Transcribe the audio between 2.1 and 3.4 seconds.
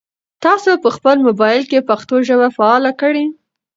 ژبه فعاله کړئ.